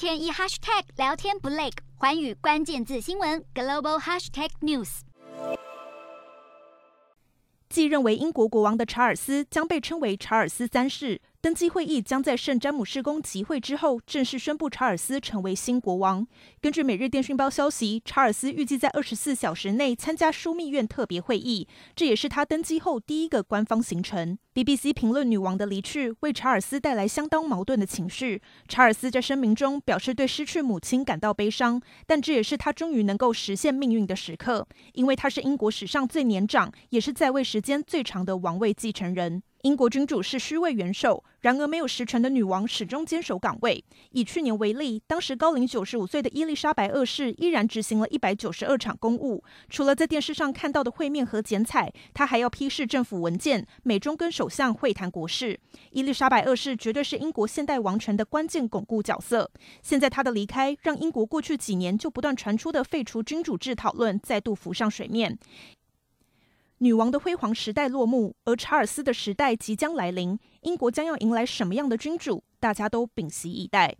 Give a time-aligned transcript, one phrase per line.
[0.00, 5.00] 天一 hashtag 聊天不累，环宇关键字新闻 global hashtag news。
[7.68, 11.20] 继认为英国国王的查尔斯将被称为查尔斯三世。
[11.42, 16.26] 登基会议将在圣詹姆士宫集会之后正式宣布查尔斯成为新国王。
[16.60, 21.66] 根据《每日电讯报》消息，查尔斯预计在二十四小时内参加枢密院特别会议，
[21.96, 24.36] 这也是他登基后第一个官方行程。
[24.52, 28.42] BBC 评论女王的离去为查尔斯带来相当矛盾的情绪。
[28.68, 39.42] 查尔斯在声明中表示对失去母亲感到悲伤，但这也是他终于能够实现命运的时刻，因为他是英国史上最年长，也是在位时间最长的王位继承人。
[39.62, 43.84] 英国君主是虚位元首，然而没有实权的女王始终坚守岗位。
[44.12, 49.44] 以去年为例，当时高龄九十五岁的伊丽莎白二世依然执行了一百九十二场公务。
[49.68, 55.60] 除了在电视上看到的会面和剪彩，她还要批示政府文件，美中跟首相会谈国事。
[55.90, 59.50] 伊丽莎白二世绝对是英国现代王权的关键巩固角色。
[59.82, 65.38] 现在她的离开，让英国过去几年就不断传出的废除君主制讨论再度浮上水面。
[66.82, 70.38] 女王的辉煌时代落幕，而查尔斯的时代即将来临。
[70.62, 72.42] 英国将要迎来什么样的君主？
[72.58, 73.98] 大家都屏息以待。